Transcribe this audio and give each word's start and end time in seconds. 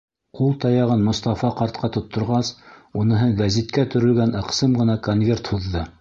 Ҡул 0.37 0.53
таяғын 0.61 1.03
Мостафа 1.09 1.51
ҡартҡа 1.59 1.91
тотторғас 1.97 2.51
уныһы 3.03 3.29
гәзиткә 3.43 3.87
төрөлгән 3.97 4.37
ыҡсым 4.41 4.75
ғына 4.83 5.01
конверт 5.11 5.53
һуҙҙы. 5.55 5.89